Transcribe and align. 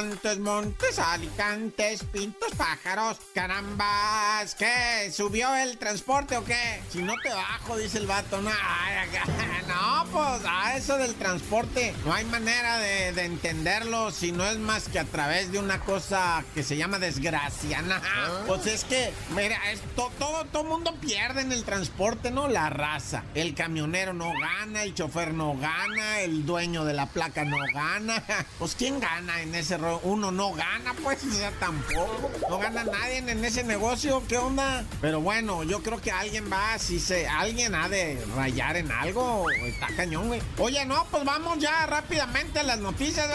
Montes, 0.00 0.38
montes, 0.40 0.98
alicantes, 0.98 2.02
pintos, 2.12 2.50
pájaros. 2.54 3.16
Carambas, 3.32 4.54
¿qué? 4.54 5.10
¿Subió 5.10 5.54
el 5.56 5.78
transporte 5.78 6.36
o 6.36 6.44
qué? 6.44 6.82
Si 6.92 6.98
no 7.02 7.14
te 7.22 7.30
bajo, 7.30 7.78
dice 7.78 7.96
el 7.96 8.06
vato. 8.06 8.42
No, 8.42 8.50
ay, 8.50 9.08
no 9.68 10.04
pues 10.12 10.42
a 10.46 10.76
eso 10.76 10.98
del 10.98 11.14
transporte 11.14 11.94
no 12.04 12.12
hay 12.12 12.26
manera 12.26 12.76
de, 12.78 13.12
de 13.12 13.24
entenderlo 13.24 14.10
si 14.10 14.32
no 14.32 14.44
es 14.44 14.58
más 14.58 14.88
que 14.90 14.98
a 14.98 15.04
través 15.04 15.50
de 15.50 15.58
una 15.58 15.80
cosa 15.80 16.44
que 16.54 16.62
se 16.62 16.76
llama 16.76 16.98
desgracia. 16.98 17.80
Nah, 17.80 17.98
Pues 18.46 18.66
es 18.66 18.84
que, 18.84 19.14
mira, 19.34 19.56
es 19.72 19.80
to- 19.96 20.12
todo, 20.18 20.44
todo 20.46 20.64
mundo 20.64 20.94
pierde 21.00 21.40
en 21.40 21.52
el 21.52 21.64
transporte, 21.64 22.30
¿no? 22.30 22.48
La 22.48 22.68
raza. 22.68 23.24
El 23.34 23.54
camionero 23.54 24.12
no 24.12 24.30
gana, 24.38 24.82
el 24.82 24.92
chofer 24.94 25.32
no 25.32 25.56
gana, 25.56 26.20
el 26.20 26.44
dueño 26.44 26.84
de 26.84 26.92
la 26.92 27.06
placa 27.06 27.46
no 27.46 27.56
gana. 27.72 28.22
Pues 28.58 28.74
¿quién 28.74 29.00
gana 29.00 29.40
en 29.40 29.54
ese 29.54 29.76
rollo? 29.76 29.85
Uno 30.02 30.30
no 30.30 30.52
gana, 30.52 30.94
pues, 31.02 31.22
o 31.24 31.30
sea, 31.30 31.50
tampoco. 31.52 32.30
No 32.48 32.58
gana 32.58 32.84
nadie 32.84 33.18
en 33.18 33.44
ese 33.44 33.64
negocio, 33.64 34.22
¿qué 34.28 34.38
onda? 34.38 34.84
Pero 35.00 35.20
bueno, 35.20 35.62
yo 35.64 35.82
creo 35.82 36.00
que 36.00 36.10
alguien 36.10 36.50
va, 36.50 36.78
si 36.78 37.00
se, 37.00 37.26
alguien 37.26 37.74
ha 37.74 37.88
de 37.88 38.24
rayar 38.36 38.76
en 38.76 38.90
algo, 38.90 39.50
está 39.50 39.88
cañón, 39.96 40.28
güey. 40.28 40.42
Oye, 40.58 40.84
no, 40.84 41.06
pues 41.10 41.24
vamos 41.24 41.58
ya 41.58 41.86
rápidamente 41.86 42.60
a 42.60 42.62
las 42.62 42.78
noticias. 42.78 43.28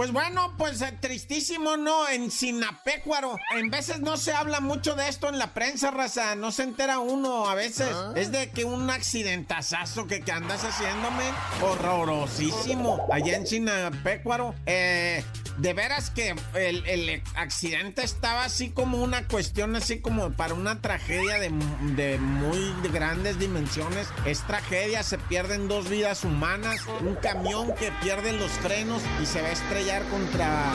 Pues 0.00 0.12
bueno, 0.12 0.54
pues 0.56 0.80
eh, 0.80 0.96
tristísimo, 0.98 1.76
¿no? 1.76 2.08
En 2.08 2.30
Sinapecuaro. 2.30 3.36
En 3.54 3.68
veces 3.68 4.00
no 4.00 4.16
se 4.16 4.32
habla 4.32 4.60
mucho 4.60 4.94
de 4.94 5.06
esto 5.06 5.28
en 5.28 5.38
la 5.38 5.52
prensa, 5.52 5.90
raza. 5.90 6.34
No 6.36 6.52
se 6.52 6.62
entera 6.62 7.00
uno 7.00 7.50
a 7.50 7.54
veces. 7.54 7.94
Es 8.16 8.32
de 8.32 8.48
que 8.48 8.64
un 8.64 8.88
accidentazazo 8.88 10.06
que, 10.06 10.22
que 10.22 10.32
andas 10.32 10.64
haciéndome. 10.64 11.24
Horrorosísimo. 11.60 13.06
Allá 13.12 13.36
en 13.36 13.46
Sinapecuaro. 13.46 14.54
Eh, 14.64 15.22
de 15.60 15.74
veras 15.74 16.10
que 16.10 16.34
el, 16.54 17.22
accidente 17.34 18.02
estaba 18.02 18.44
así 18.44 18.70
como 18.70 19.02
una 19.02 19.26
cuestión, 19.28 19.76
así 19.76 20.00
como 20.00 20.30
para 20.32 20.54
una 20.54 20.80
tragedia 20.80 21.38
de, 21.38 21.50
de 21.96 22.18
muy 22.18 22.72
grandes 22.90 23.38
dimensiones. 23.38 24.08
Es 24.24 24.40
tragedia, 24.46 25.02
se 25.02 25.18
pierden 25.18 25.68
dos 25.68 25.88
vidas 25.88 26.24
humanas. 26.24 26.80
Un 27.00 27.14
camión 27.16 27.74
que 27.74 27.92
pierde 28.02 28.32
los 28.32 28.50
frenos 28.52 29.02
y 29.22 29.26
se 29.26 29.42
va 29.42 29.48
a 29.48 29.52
estrellar 29.52 30.02
contra 30.04 30.72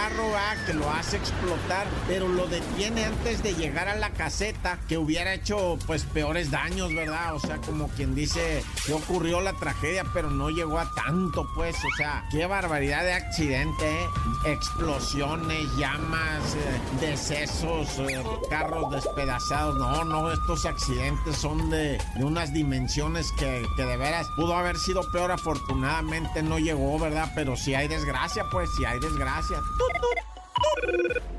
carro 0.00 0.30
¿va? 0.30 0.54
que 0.64 0.72
lo 0.72 0.90
hace 0.90 1.18
explotar, 1.18 1.86
pero 2.08 2.26
lo 2.26 2.46
detiene 2.46 3.04
antes 3.04 3.42
de 3.42 3.54
llegar 3.54 3.88
a 3.88 3.96
la 3.96 4.10
caseta, 4.10 4.78
que 4.88 4.96
hubiera 4.96 5.34
hecho 5.34 5.78
pues 5.86 6.04
peores 6.04 6.50
daños, 6.50 6.94
¿verdad? 6.94 7.34
O 7.34 7.38
sea, 7.38 7.58
como 7.58 7.88
quien 7.88 8.14
dice 8.14 8.64
que 8.86 8.94
ocurrió 8.94 9.42
la 9.42 9.52
tragedia, 9.52 10.04
pero 10.14 10.30
no 10.30 10.48
llegó 10.48 10.78
a 10.78 10.90
tanto, 10.94 11.46
pues, 11.54 11.76
o 11.76 11.96
sea, 11.98 12.24
qué 12.30 12.46
barbaridad 12.46 13.02
de 13.02 13.12
accidente, 13.12 13.84
¿eh? 13.84 14.06
explosiones, 14.46 15.68
llamas, 15.76 16.54
eh, 16.54 16.80
decesos, 17.00 17.98
eh, 17.98 18.24
carros 18.48 18.90
despedazados. 18.90 19.76
No, 19.76 20.04
no, 20.04 20.32
estos 20.32 20.64
accidentes 20.64 21.36
son 21.36 21.68
de, 21.68 22.00
de 22.16 22.24
unas 22.24 22.54
dimensiones 22.54 23.32
que, 23.32 23.66
que 23.76 23.84
de 23.84 23.96
veras 23.98 24.28
pudo 24.36 24.54
haber 24.54 24.78
sido 24.78 25.02
peor. 25.12 25.30
Afortunadamente 25.30 26.42
no 26.42 26.58
llegó, 26.58 26.98
¿verdad? 26.98 27.30
Pero 27.34 27.54
si 27.56 27.74
hay 27.74 27.86
desgracia, 27.86 28.48
pues 28.50 28.70
si 28.76 28.84
hay 28.86 28.98
desgracia. 28.98 29.58
Oh, 29.92 30.39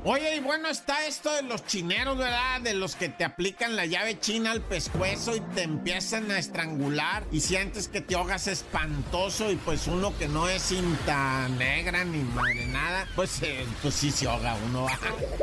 Oye, 0.04 0.34
y 0.34 0.40
bueno, 0.40 0.68
está 0.68 1.06
esto 1.06 1.32
de 1.32 1.42
los 1.42 1.64
chineros, 1.64 2.18
¿verdad? 2.18 2.60
De 2.60 2.74
los 2.74 2.96
que 2.96 3.08
te 3.08 3.22
aplican 3.22 3.76
la 3.76 3.86
llave 3.86 4.18
china 4.18 4.50
al 4.50 4.60
pescuezo 4.60 5.36
y 5.36 5.40
te 5.54 5.62
empiezan 5.62 6.28
a 6.32 6.40
estrangular 6.40 7.22
y 7.30 7.40
sientes 7.40 7.86
que 7.86 8.00
te 8.00 8.16
ahogas 8.16 8.48
espantoso 8.48 9.52
y 9.52 9.56
pues 9.56 9.86
uno 9.86 10.12
que 10.18 10.26
no 10.26 10.48
es 10.48 10.62
cinta 10.62 11.48
negra 11.50 12.04
ni 12.04 12.18
madre 12.18 12.66
nada, 12.66 13.06
pues, 13.14 13.42
eh, 13.42 13.64
pues 13.80 13.94
sí 13.94 14.10
se 14.10 14.26
ahoga 14.26 14.56
uno. 14.66 14.86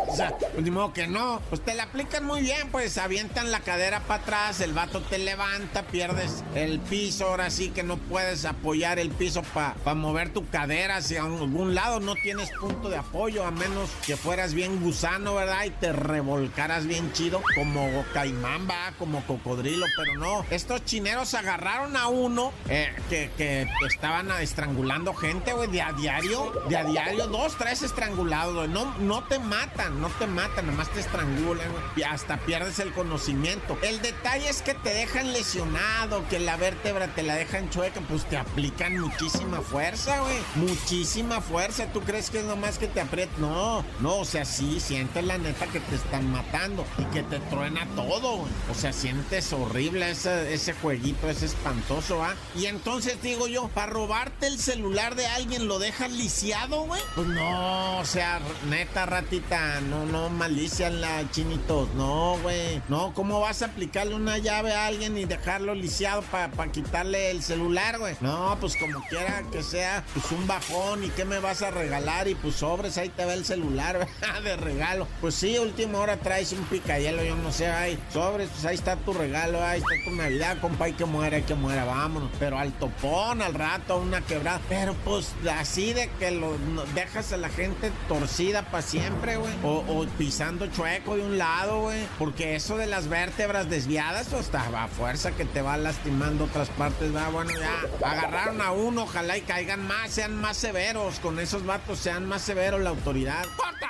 o 0.08 0.16
sea, 0.16 0.38
pues 0.38 0.62
ni 0.62 0.72
modo 0.72 0.92
que 0.92 1.08
no. 1.08 1.42
Pues 1.48 1.64
te 1.64 1.74
la 1.74 1.84
aplican 1.84 2.26
muy 2.26 2.42
bien, 2.42 2.70
pues 2.70 2.98
avientan 2.98 3.52
la 3.52 3.62
cadera 3.62 4.02
para 4.02 4.24
atrás, 4.24 4.60
el 4.60 4.74
vato 4.74 5.00
te 5.02 5.20
levanta, 5.20 5.84
pierdes 5.84 6.44
el 6.54 6.82
piso, 6.82 7.28
ahora 7.28 7.50
sí 7.50 7.70
que 7.70 7.84
no 7.84 7.96
puedes 7.96 8.44
apoyar 8.44 9.00
el 9.00 9.12
piso 9.12 9.42
para 9.54 9.96
mover 9.96 10.34
tu 10.34 10.46
cadera 10.50 10.98
hacia 10.98 11.24
algún 11.24 11.76
lado, 11.76 12.02
no 12.02 12.16
tienes 12.16 12.52
punto 12.60 12.90
de 12.90 12.98
apoyo 12.98 13.46
a 13.46 13.52
menos 13.60 13.90
que 14.06 14.16
fueras 14.16 14.54
bien 14.54 14.82
gusano, 14.82 15.36
¿verdad? 15.36 15.66
Y 15.66 15.72
te 15.72 15.92
revolcaras 15.92 16.88
bien 16.88 17.12
chido, 17.14 17.42
como 17.56 18.06
caimán, 18.14 18.68
va, 18.70 18.94
como 18.98 19.22
cocodrilo, 19.26 19.86
pero 19.98 20.16
no. 20.16 20.46
Estos 20.50 20.86
chineros 20.86 21.34
agarraron 21.34 21.98
a 21.98 22.08
uno 22.08 22.54
eh, 22.70 22.90
que, 23.10 23.68
estaban 23.86 24.32
estrangulando 24.42 25.14
gente, 25.14 25.54
güey, 25.54 25.70
de 25.70 25.82
a 25.82 25.92
diario, 25.92 26.54
de 26.70 26.78
a 26.78 26.86
diario, 26.86 27.28
dos, 27.28 27.58
tres 27.58 27.84
estrangulados, 27.84 28.56
güey. 28.56 28.68
No, 28.70 28.98
no 29.00 29.24
te 29.26 29.40
matan, 29.40 30.02
no 30.02 30.08
te 30.08 30.26
matan, 30.26 30.68
nomás 30.68 30.90
te 30.92 31.02
estrangulan, 31.02 31.68
güey. 31.72 32.04
Hasta 32.04 32.38
pierdes 32.38 32.80
el 32.80 32.94
conocimiento. 32.94 33.78
El 33.82 34.02
detalle 34.02 34.50
es 34.50 34.62
que 34.62 34.74
te 34.74 34.94
dejan 34.94 35.34
lesionado, 35.34 36.28
que 36.30 36.40
la 36.40 36.56
vértebra 36.56 37.08
te 37.08 37.24
la 37.24 37.36
dejan 37.36 37.70
chueca, 37.70 38.00
pues 38.08 38.24
te 38.26 38.38
aplican 38.38 38.98
muchísima 38.98 39.62
fuerza, 39.62 40.22
güey. 40.22 40.38
Muchísima 40.56 41.42
fuerza. 41.42 41.88
¿Tú 41.92 42.02
crees 42.02 42.30
que 42.30 42.40
es 42.40 42.46
nomás 42.46 42.78
que 42.78 42.88
te 42.88 43.02
aprietan? 43.02 43.42
No, 43.42 43.49
no, 43.50 44.18
o 44.18 44.26
sea, 44.26 44.46
sí, 44.46 44.80
sientes 44.80 45.24
la 45.24 45.38
neta 45.38 45.68
que 45.68 45.80
te 45.80 45.96
están 45.96 46.32
matando 46.32 46.86
y 46.98 47.04
que 47.06 47.24
te 47.24 47.40
truena 47.40 47.88
todo, 47.96 48.38
güey. 48.38 48.52
O 48.72 48.74
sea, 48.74 48.94
sientes 48.94 49.52
horrible 49.54 50.12
ese, 50.12 50.54
ese 50.54 50.74
jueguito, 50.74 51.30
es 51.30 51.42
espantoso, 51.44 52.24
¿ah? 52.24 52.36
Y 52.56 52.68
entonces 52.68 53.22
digo 53.22 53.48
yo, 53.48 53.70
para 53.70 53.92
robarte 53.92 54.48
el 54.48 54.60
celular 54.60 55.16
de 55.16 55.28
alguien 55.28 55.68
lo 55.68 55.80
dejas 55.80 56.12
lisiado, 56.12 56.84
güey. 56.84 57.02
Pues 57.16 57.28
no, 57.28 58.00
o 58.00 58.06
sea, 58.06 58.40
neta, 58.70 59.06
ratita, 59.06 59.82
no, 59.82 60.06
no, 60.06 60.30
malicia 60.30 60.90
la 60.90 61.30
chinitos, 61.32 61.90
no, 61.96 62.38
güey. 62.42 62.82
No, 62.88 63.14
¿cómo 63.14 63.40
vas 63.40 63.62
a 63.62 63.66
aplicarle 63.66 64.16
una 64.16 64.38
llave 64.38 64.74
a 64.74 64.88
alguien 64.88 65.18
y 65.18 65.26
dejarlo 65.26 65.74
lisiado 65.76 66.22
para 66.22 66.72
quitarle 66.72 67.32
el 67.32 67.44
celular, 67.44 68.00
güey? 68.00 68.16
No, 68.22 68.58
pues 68.60 68.76
como 68.78 69.02
quiera 69.08 69.44
que 69.52 69.64
sea, 69.64 70.04
pues 70.14 70.32
un 70.32 70.46
bajón 70.48 71.04
y 71.04 71.10
qué 71.10 71.26
me 71.26 71.40
vas 71.40 71.62
a 71.62 71.72
regalar 71.72 72.28
y 72.28 72.36
pues 72.36 72.56
sobres, 72.56 72.98
ahí 72.98 73.10
te 73.10 73.26
va 73.26 73.39
el 73.40 73.46
celular, 73.46 74.08
de 74.44 74.56
regalo. 74.58 75.08
Pues 75.22 75.36
sí, 75.36 75.58
última 75.58 76.00
hora 76.00 76.18
traes 76.18 76.52
un 76.52 76.64
picayelo, 76.66 77.24
yo 77.24 77.36
no 77.36 77.52
sé, 77.52 77.68
ay, 77.68 78.00
sobres, 78.14 78.50
pues 78.50 78.66
ahí 78.66 78.76
está 78.76 78.96
tu 78.98 79.14
regalo, 79.14 79.64
ahí 79.64 79.80
está 79.80 80.10
tu 80.10 80.16
Navidad, 80.16 80.58
compa, 80.62 80.86
hay 80.86 80.94
que 80.94 81.06
muera, 81.06 81.38
hay 81.38 81.44
que 81.44 81.56
muera, 81.56 81.86
vámonos. 81.86 82.30
Pero 82.40 82.58
al 82.58 82.72
topón, 82.74 83.42
al 83.42 83.54
rato, 83.54 83.94
a 83.94 83.98
una 83.98 84.22
quebrada. 84.22 84.62
Pero 84.70 84.94
pues 85.06 85.34
así 85.52 85.94
de 85.94 86.10
que 86.20 86.32
lo 86.32 86.58
dejas 86.94 87.34
a 87.34 87.38
la 87.38 87.50
gente 87.50 87.92
torcida 88.08 88.64
para 88.64 88.84
siempre, 88.84 89.38
güey. 89.38 89.54
O, 89.64 89.84
o 89.88 90.06
pisando 90.18 90.68
chueco 90.68 91.16
de 91.16 91.24
un 91.24 91.38
lado, 91.38 91.82
güey. 91.82 92.06
Porque 92.18 92.56
eso 92.56 92.78
de 92.78 92.88
las 92.88 93.08
vértebras 93.08 93.70
desviadas, 93.70 94.28
pues 94.28 94.46
está 94.46 94.84
a 94.84 94.88
fuerza 94.88 95.32
que 95.32 95.46
te 95.46 95.62
va 95.62 95.78
lastimando 95.78 96.46
otras 96.46 96.70
partes, 96.70 97.16
va, 97.16 97.30
bueno, 97.30 97.52
ya. 97.52 98.08
Agarraron 98.08 98.62
a 98.62 98.72
uno, 98.72 99.04
ojalá 99.04 99.38
y 99.38 99.42
caigan 99.42 99.86
más, 99.88 100.12
sean 100.12 100.36
más 100.36 100.58
severos. 100.58 101.20
Con 101.20 101.40
esos 101.40 101.66
vatos 101.66 102.00
sean 102.00 102.28
más 102.28 102.42
severos 102.42 102.82
la 102.82 102.90
autoridad. 102.90 103.29
¡Corta! 103.30 103.89